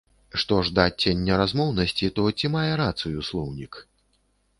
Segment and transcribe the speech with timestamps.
[0.43, 3.79] Што ж да адцення размоўнасці, то ці мае рацыю слоўнік?